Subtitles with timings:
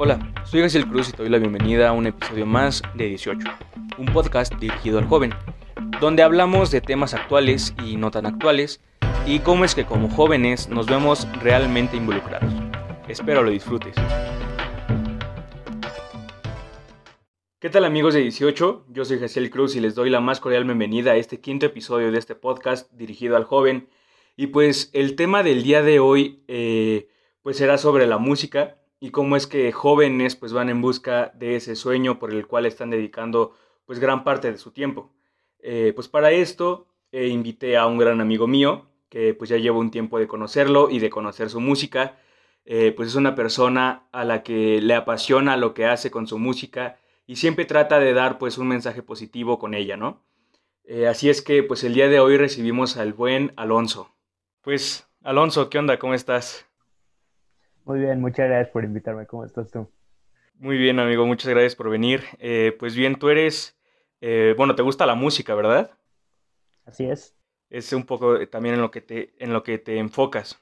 [0.00, 3.48] Hola, soy Gaciel Cruz y te doy la bienvenida a un episodio más de 18,
[3.98, 5.34] un podcast dirigido al joven,
[6.00, 8.80] donde hablamos de temas actuales y no tan actuales
[9.26, 12.52] y cómo es que como jóvenes nos vemos realmente involucrados.
[13.08, 13.96] Espero lo disfrutes.
[17.58, 18.86] ¿Qué tal amigos de 18?
[18.90, 22.12] Yo soy Gaciel Cruz y les doy la más cordial bienvenida a este quinto episodio
[22.12, 23.88] de este podcast dirigido al joven.
[24.36, 27.08] Y pues el tema del día de hoy eh,
[27.42, 31.56] pues será sobre la música y cómo es que jóvenes pues van en busca de
[31.56, 33.54] ese sueño por el cual están dedicando
[33.86, 35.12] pues gran parte de su tiempo.
[35.60, 39.80] Eh, pues para esto eh, invité a un gran amigo mío que pues ya llevo
[39.80, 42.18] un tiempo de conocerlo y de conocer su música.
[42.96, 46.98] pues es una persona a la que le apasiona lo que hace con su música
[47.26, 50.22] y siempre trata de dar pues un mensaje positivo con ella, ¿no?
[51.08, 54.14] así es que pues el día de hoy recibimos al buen Alonso.
[54.68, 55.98] Pues, Alonso, ¿qué onda?
[55.98, 56.67] ¿Cómo estás?
[57.88, 59.26] Muy bien, muchas gracias por invitarme.
[59.26, 59.88] ¿Cómo estás tú?
[60.58, 62.22] Muy bien, amigo, muchas gracias por venir.
[62.38, 63.78] Eh, pues bien, tú eres,
[64.20, 65.90] eh, bueno, te gusta la música, ¿verdad?
[66.84, 67.34] Así es.
[67.70, 70.60] Es un poco también en lo que te, en lo que te enfocas.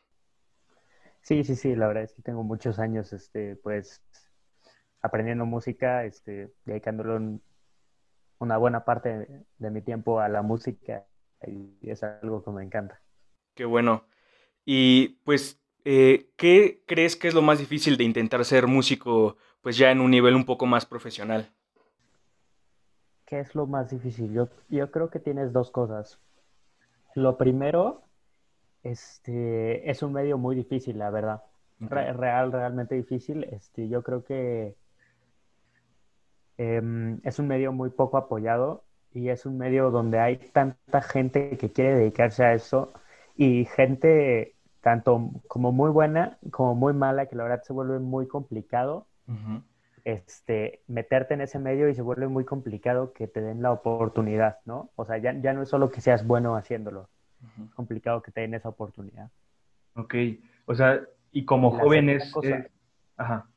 [1.21, 4.01] Sí, sí, sí, la verdad es que tengo muchos años, este, pues,
[5.03, 7.41] aprendiendo música, este, dedicándole
[8.39, 11.05] una buena parte de mi tiempo a la música
[11.45, 13.01] y es algo que me encanta.
[13.57, 14.05] Qué bueno.
[14.65, 19.77] Y pues, eh, ¿qué crees que es lo más difícil de intentar ser músico, pues
[19.77, 21.49] ya en un nivel un poco más profesional?
[23.25, 24.33] ¿Qué es lo más difícil?
[24.33, 26.19] Yo, yo creo que tienes dos cosas.
[27.15, 28.03] Lo primero,
[28.83, 31.45] este, es un medio muy difícil, la verdad.
[31.79, 33.45] real, realmente difícil.
[33.45, 34.75] Este, yo creo que
[36.59, 38.83] em, es un medio muy poco apoyado
[39.15, 42.93] y es un medio donde hay tanta gente que quiere dedicarse a eso
[43.37, 44.56] y gente
[44.87, 49.09] tanto como muy buena como muy mala, que la verdad se vuelve muy complicado
[50.05, 54.59] este, meterte en ese medio y se vuelve muy complicado que te den la oportunidad,
[54.65, 54.91] ¿no?
[54.95, 57.09] O sea, ya, ya no es solo que seas bueno haciéndolo,
[57.65, 59.29] es complicado que te den esa oportunidad.
[59.97, 60.15] Ok,
[60.67, 61.01] o sea,
[61.33, 62.33] y como jóvenes...
[62.45, 62.71] Eh,
[63.17, 63.49] ajá.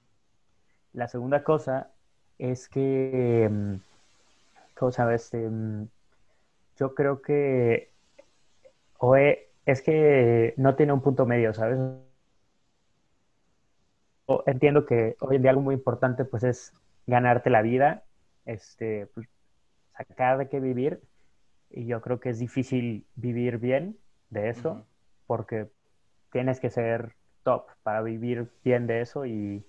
[0.93, 1.91] La segunda cosa
[2.39, 3.75] es que, mm,
[4.75, 5.25] ¿cómo sabes?
[5.25, 5.87] Este, mm,
[6.77, 7.91] yo creo que
[8.97, 9.15] o
[9.69, 11.79] es que no tiene un punto medio, ¿sabes?
[14.45, 16.73] Entiendo que hoy en día algo muy importante pues es
[17.07, 18.03] ganarte la vida,
[18.45, 19.27] este, pues,
[19.97, 21.01] sacar de qué vivir
[21.69, 23.97] y yo creo que es difícil vivir bien
[24.29, 24.85] de eso
[25.27, 25.69] porque
[26.31, 29.63] tienes que ser top para vivir bien de eso y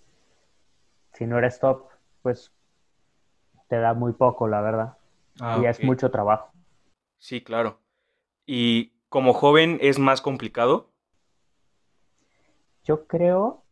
[1.12, 1.88] si no eres top
[2.22, 2.52] pues
[3.68, 4.98] te da muy poco la verdad
[5.40, 6.52] ah, y es mucho trabajo.
[7.18, 7.80] Sí, claro.
[8.46, 10.88] Y como joven es más complicado?
[12.84, 13.64] Yo creo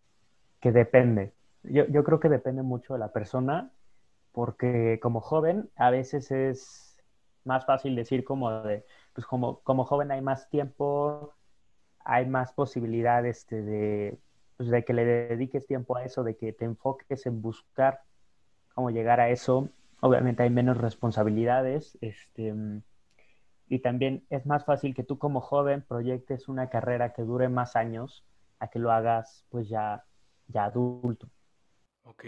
[0.61, 1.33] que depende.
[1.63, 3.71] Yo, creo que depende mucho de la persona,
[4.33, 6.97] porque como joven a veces es
[7.45, 8.85] más fácil decir como de,
[9.15, 11.35] pues como, como joven hay más tiempo,
[12.05, 14.19] hay más posibilidades este, de,
[14.57, 18.01] pues de que le dediques tiempo a eso, de que te enfoques en buscar
[18.75, 19.69] cómo llegar a eso.
[20.01, 22.55] Obviamente hay menos responsabilidades, este,
[23.69, 27.77] y también es más fácil que tú como joven proyectes una carrera que dure más
[27.77, 28.25] años
[28.59, 30.05] a que lo hagas pues ya,
[30.49, 31.29] ya adulto.
[32.05, 32.25] Ok.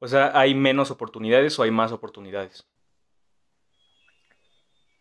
[0.00, 2.66] O sea, ¿hay menos oportunidades o hay más oportunidades?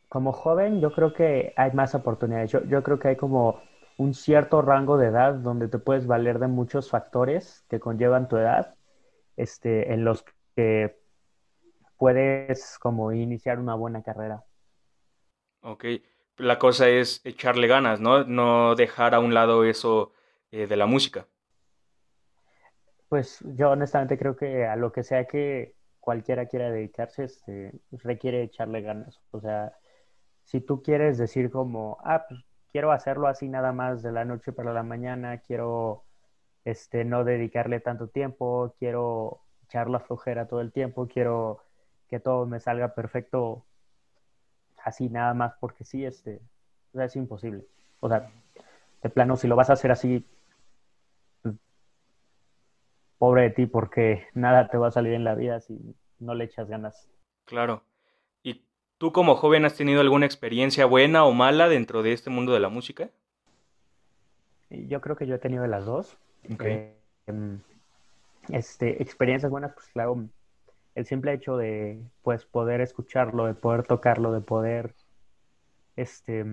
[0.08, 2.52] Como joven yo creo que hay más oportunidades.
[2.52, 3.60] Yo, yo creo que hay como
[3.98, 8.38] un cierto rango de edad donde te puedes valer de muchos factores que conllevan tu
[8.38, 8.76] edad,
[9.38, 10.24] este, en los
[10.56, 11.00] que
[11.98, 14.44] puedes como iniciar una buena carrera.
[15.64, 15.86] Ok,
[16.38, 18.26] la cosa es echarle ganas, ¿no?
[18.26, 20.12] No dejar a un lado eso
[20.52, 21.28] eh, de la música.
[23.08, 28.44] Pues yo honestamente creo que a lo que sea que cualquiera quiera dedicarse, este, requiere
[28.44, 29.22] echarle ganas.
[29.32, 29.72] O sea,
[30.44, 32.44] si tú quieres decir como, ah, pues
[32.74, 36.04] quiero hacerlo así nada más de la noche para la mañana, quiero
[36.66, 41.64] este, no dedicarle tanto tiempo, quiero echar la flojera todo el tiempo, quiero
[42.10, 43.66] que todo me salga perfecto
[44.84, 46.42] así nada más porque sí, este,
[46.94, 47.66] es imposible.
[48.00, 48.32] O sea,
[49.02, 50.26] de plano, si lo vas a hacer así,
[51.42, 51.56] pues,
[53.18, 56.46] pobre de ti, porque nada te va a salir en la vida si no le
[56.46, 57.10] echas ganas.
[57.46, 57.84] Claro.
[58.44, 58.66] ¿Y
[58.98, 62.60] tú como joven has tenido alguna experiencia buena o mala dentro de este mundo de
[62.60, 63.10] la música?
[64.70, 66.18] Yo creo que yo he tenido las dos.
[66.44, 66.98] Eh,
[67.28, 67.60] em,
[68.50, 70.28] este, experiencias buenas, pues claro,
[70.96, 74.96] el simple hecho de pues poder escucharlo, de poder tocarlo, de poder
[75.96, 76.46] este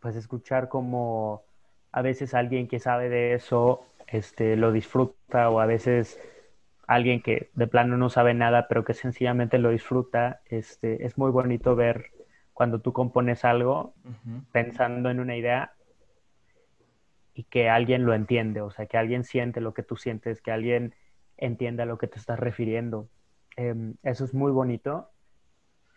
[0.00, 1.42] pues escuchar como
[1.92, 6.20] a veces alguien que sabe de eso este lo disfruta o a veces
[6.88, 11.30] alguien que de plano no sabe nada, pero que sencillamente lo disfruta, este, es muy
[11.30, 12.10] bonito ver
[12.54, 13.94] cuando tú compones algo
[14.52, 15.74] pensando en una idea
[17.34, 20.50] y que alguien lo entiende, o sea, que alguien siente lo que tú sientes, que
[20.50, 20.94] alguien
[21.36, 23.06] entienda a lo que te estás refiriendo.
[23.58, 25.10] Em, eso es muy bonito,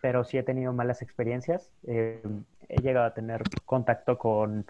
[0.00, 1.72] pero sí he tenido malas experiencias.
[1.84, 4.66] Em, he llegado a tener contacto con,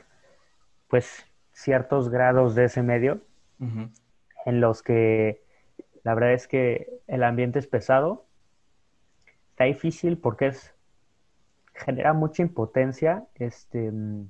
[0.89, 3.21] pues, ciertos grados de ese medio
[4.44, 5.43] en los que
[6.03, 8.27] la verdad es que el ambiente es pesado,
[9.50, 10.75] está difícil porque es
[11.75, 14.29] genera mucha impotencia este mm,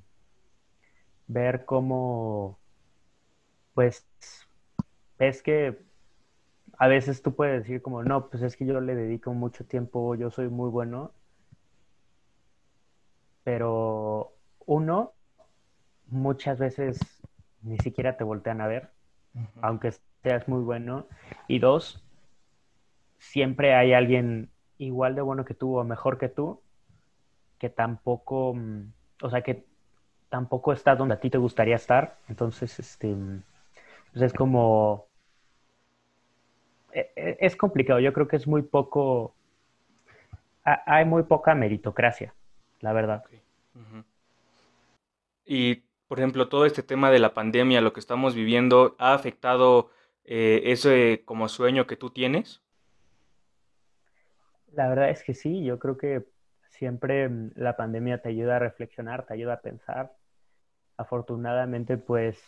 [1.27, 2.59] ver cómo
[3.73, 4.05] pues
[5.19, 5.81] es que
[6.77, 10.15] a veces tú puedes decir como no, pues es que yo le dedico mucho tiempo,
[10.15, 11.11] yo soy muy bueno,
[13.43, 14.33] pero
[14.65, 15.13] uno
[16.07, 16.99] muchas veces
[17.61, 18.91] ni siquiera te voltean a ver,
[19.61, 21.07] aunque seas muy bueno.
[21.47, 22.03] Y dos,
[23.19, 26.61] siempre hay alguien igual de bueno que tú o mejor que tú,
[27.57, 28.91] que tampoco, mm,
[29.21, 29.65] o sea, que
[30.29, 32.17] tampoco está donde a ti te gustaría estar.
[32.27, 33.15] Entonces, este,
[34.11, 35.07] pues es como,
[36.93, 37.99] es complicado.
[37.99, 39.35] Yo creo que es muy poco,
[40.63, 42.33] hay muy poca meritocracia,
[42.79, 43.23] la verdad.
[45.45, 49.89] Y, por ejemplo, todo este tema de la pandemia, lo que estamos viviendo, ¿ha afectado
[50.25, 52.61] eh, ese como sueño que tú tienes?
[54.71, 56.25] La verdad es que sí, yo creo que
[56.69, 60.15] siempre mm, la pandemia te ayuda a reflexionar, te ayuda a pensar.
[60.97, 62.41] Afortunadamente, pues,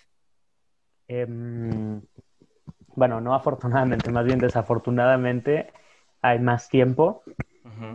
[1.07, 2.01] em,
[2.95, 5.71] bueno, no afortunadamente, más bien desafortunadamente,
[6.21, 7.23] hay más tiempo.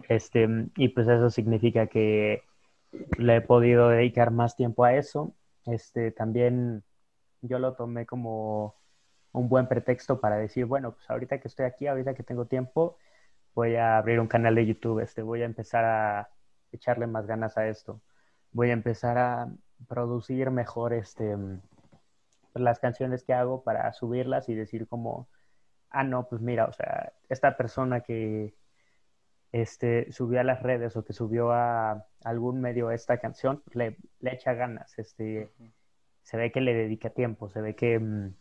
[0.09, 2.43] este, y pues eso significa que
[3.19, 5.35] le he podido dedicar más tiempo a eso.
[5.67, 6.83] Este, también
[7.43, 8.75] yo lo tomé como
[9.33, 12.97] un buen pretexto para decir, bueno, pues ahorita que estoy aquí, ahorita que tengo tiempo,
[13.55, 16.31] voy a abrir un canal de YouTube, este, voy a empezar a
[16.73, 18.01] echarle más ganas a esto,
[18.53, 19.49] voy a empezar a
[19.89, 21.37] producir mejor este,
[22.55, 25.29] las canciones que hago para subirlas y decir como,
[25.91, 28.55] ah, no, pues mira, o sea, esta persona que
[29.53, 34.35] este, subió a las redes o que subió a algún medio esta canción, le, le
[34.35, 35.51] echa ganas, este,
[36.23, 37.99] se ve que le dedica tiempo, se ve que...
[37.99, 38.35] Mm,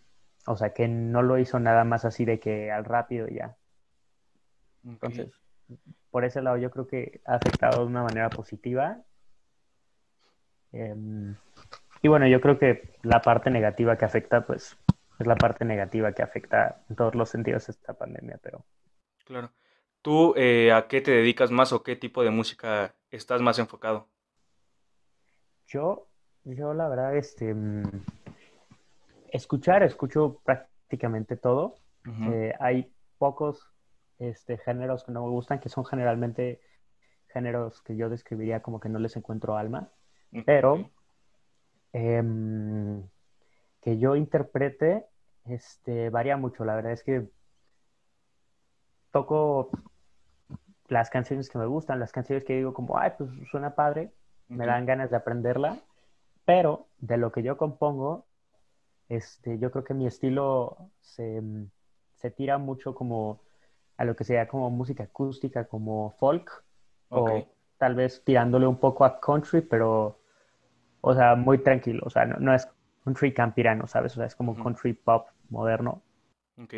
[0.45, 3.55] o sea, que no lo hizo nada más así de que al rápido ya.
[4.83, 5.31] Entonces,
[6.09, 8.99] por ese lado yo creo que ha afectado de una manera positiva.
[10.71, 11.35] Em,
[12.01, 14.77] y bueno, yo creo que la parte negativa que afecta, pues,
[15.19, 18.65] es la parte negativa que afecta en todos los sentidos esta pandemia, pero...
[19.25, 19.51] Claro.
[20.01, 24.07] ¿Tú eh, a qué te dedicas más o qué tipo de música estás más enfocado?
[25.67, 26.07] Yo,
[26.45, 27.83] yo la verdad, este, mm,
[29.31, 31.75] escuchar, escucho prácticamente todo.
[32.31, 33.71] Eh, hay pocos
[34.17, 36.59] este, géneros que no me gustan, que son generalmente
[37.27, 39.91] géneros que yo describiría como que no les encuentro alma,
[40.45, 40.89] pero
[41.93, 43.03] em,
[43.81, 45.05] que yo interprete
[45.45, 46.65] este, varía mucho.
[46.65, 47.27] La verdad es que
[49.11, 49.71] toco
[50.87, 54.11] las canciones que me gustan, las canciones que digo como, ay, pues suena padre,
[54.47, 55.77] me dan ganas de aprenderla,
[56.45, 58.25] pero de lo que yo compongo,
[59.07, 61.41] este, yo creo que mi estilo se,
[62.35, 63.41] tira mucho como
[63.97, 66.63] a lo que sería como música acústica, como folk,
[67.09, 67.43] o
[67.77, 70.19] tal vez tirándole un poco a country, pero,
[71.01, 72.67] o sea, muy tranquilo, o sea, no, es
[73.03, 74.13] country campirano, ¿sabes?
[74.13, 76.01] O sea, es como country pop moderno.
[76.61, 76.73] Ok.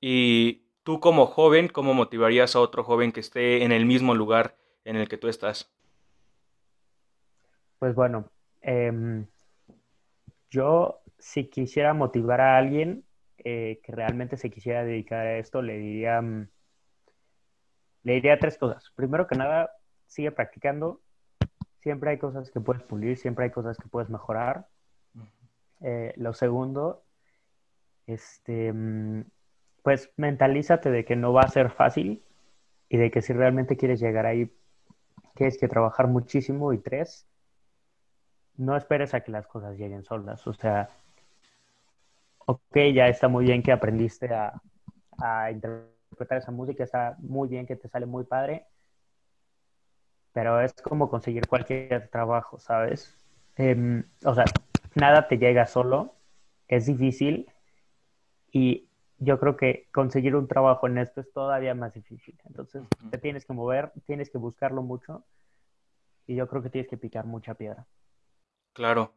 [0.00, 4.56] Y tú como joven, ¿cómo motivarías a otro joven que esté en el mismo lugar
[4.84, 5.72] en el que tú estás?
[7.78, 9.26] Pues bueno, em,
[10.50, 13.04] yo si quisiera motivar a alguien
[13.38, 16.48] eh, que realmente se quisiera dedicar a esto, le diría, mm,
[18.02, 18.90] le diría tres cosas.
[18.94, 19.70] Primero que nada,
[20.06, 21.00] sigue practicando.
[21.80, 24.68] Siempre hay cosas que puedes pulir, siempre hay cosas que puedes mejorar.
[25.80, 27.02] Eh, lo segundo,
[28.06, 29.24] este, mm,
[29.82, 32.22] pues mentalízate de que no va a ser fácil
[32.88, 34.52] y de que si realmente quieres llegar ahí,
[35.34, 36.72] tienes que trabajar muchísimo.
[36.72, 37.26] Y tres,
[38.56, 40.46] no esperes a que las cosas lleguen solas.
[40.46, 40.90] O sea,
[42.46, 44.60] ok, ya está muy bien que aprendiste a,
[45.50, 48.66] interpretar esa música, está muy bien que te sale muy padre,
[50.32, 53.16] pero es como conseguir cualquier trabajo, ¿sabes?
[53.56, 54.44] Em, o sea,
[54.94, 56.14] nada te llega solo,
[56.68, 57.50] es difícil
[58.52, 62.38] y yo creo que conseguir un trabajo en esto es todavía más difícil.
[62.44, 65.24] Entonces, te tienes que mover, tienes que buscarlo mucho
[66.26, 67.86] y yo creo que tienes que picar mucha piedra.
[68.72, 69.12] Claro.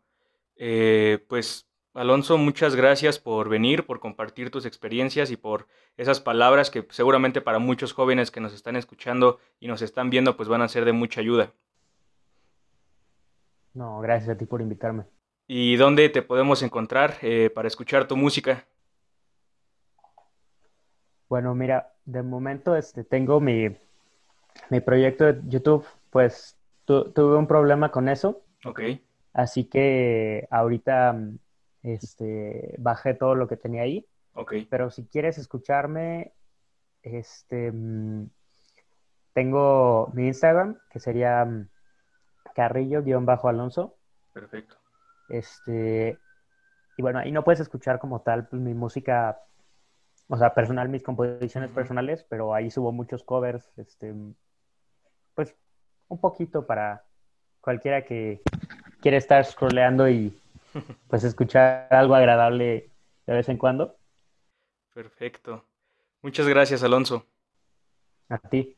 [0.55, 6.72] Eh, pues Alonso, muchas gracias por venir, por compartir tus experiencias y por esas palabras
[6.72, 10.64] que seguramente para muchos jóvenes que nos están escuchando y nos están viendo pues van
[10.64, 11.54] a ser de mucha ayuda.
[13.76, 15.04] No, gracias a ti por invitarme.
[15.48, 18.66] ¿Y dónde te podemos encontrar eh, para escuchar tu música?
[21.30, 23.70] Bueno, mira, de momento este, tengo mi,
[24.70, 28.42] mi proyecto de YouTube, pues tuve un problema con eso.
[28.66, 28.82] Ok.
[29.34, 31.20] Así que ahorita
[31.84, 34.08] este, bajé todo lo que tenía ahí.
[34.34, 34.54] Ok.
[34.70, 36.34] Pero si quieres escucharme,
[37.04, 38.30] este, mm,
[39.34, 41.68] tengo mi Instagram, que sería mm,
[42.56, 43.96] carrillo-alonso.
[44.34, 44.75] Perfecto.
[45.30, 46.18] Este,
[46.98, 49.42] y bueno, ahí no puedes escuchar como tal pues, mi música,
[50.28, 54.13] o sea, personal, mis composiciones personales, pero ahí subo muchos covers, este,
[55.36, 55.56] pues
[56.08, 57.04] un poquito para
[57.62, 58.42] cualquiera que
[59.02, 60.38] quiera estar scrolleando y
[61.08, 62.92] pues escuchar algo agradable
[63.25, 63.96] de vez en cuando.
[64.94, 65.65] Perfecto.
[66.22, 67.25] Muchas gracias, Alonso.
[68.30, 68.77] A ti.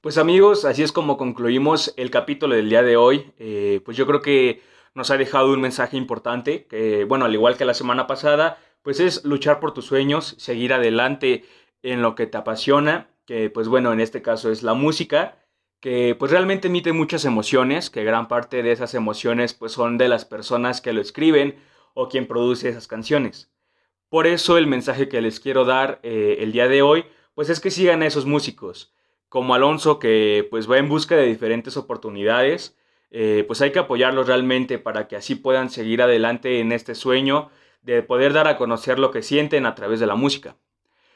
[0.00, 3.32] Pues amigos, así es como concluimos el capítulo del día de hoy.
[3.38, 4.62] Eh, pues yo creo que
[4.94, 9.00] nos ha dejado un mensaje importante, que bueno, al igual que la semana pasada, pues
[9.00, 11.44] es luchar por tus sueños, seguir adelante
[11.82, 15.38] en lo que te apasiona, que pues bueno, en este caso es la música,
[15.82, 20.08] que pues realmente emite muchas emociones, que gran parte de esas emociones pues son de
[20.08, 21.56] las personas que lo escriben
[21.92, 23.50] o quien produce esas canciones.
[24.08, 27.60] Por eso el mensaje que les quiero dar eh, el día de hoy, pues es
[27.60, 28.94] que sigan a esos músicos
[29.28, 32.76] como Alonso que pues va en busca de diferentes oportunidades,
[33.10, 37.48] eh, pues hay que apoyarlos realmente para que así puedan seguir adelante en este sueño
[37.80, 40.56] de poder dar a conocer lo que sienten a través de la música.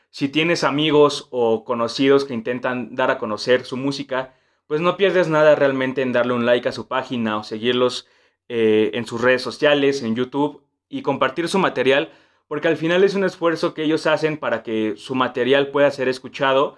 [0.08, 4.34] Si tienes amigos o conocidos que intentan dar a conocer su música,
[4.66, 8.08] pues no pierdes nada realmente en darle un like a su página o seguirlos
[8.48, 12.10] eh, en sus redes sociales, en YouTube y compartir su material,
[12.48, 16.08] porque al final es un esfuerzo que ellos hacen para que su material pueda ser
[16.08, 16.76] escuchado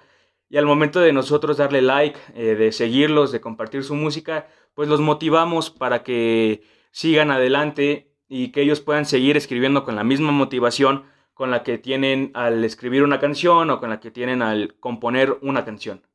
[0.50, 4.88] y al momento de nosotros darle like, eh, de seguirlos, de compartir su música, pues
[4.88, 10.32] los motivamos para que sigan adelante y que ellos puedan seguir escribiendo con la misma
[10.32, 11.04] motivación
[11.34, 15.38] con la que tienen al escribir una canción o con la que tienen al componer
[15.42, 16.07] una canción.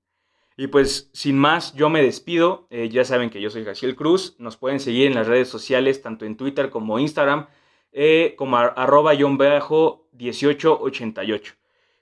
[0.56, 2.68] Y pues sin más, yo me despido.
[2.70, 4.36] Eh, ya saben que yo soy Jaciel Cruz.
[4.38, 7.48] Nos pueden seguir en las redes sociales, tanto en Twitter como Instagram,
[7.92, 11.56] eh, como arroba 1888.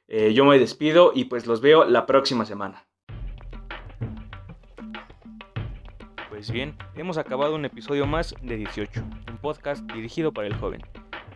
[0.07, 2.85] Eh, yo me despido y pues los veo la próxima semana.
[6.29, 10.81] Pues bien, hemos acabado un episodio más de 18, un podcast dirigido para el joven.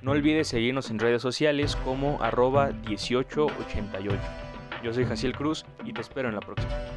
[0.01, 4.19] No olvides seguirnos en redes sociales como arroba 1888.
[4.83, 6.94] Yo soy Jaciel Cruz y te espero en la próxima.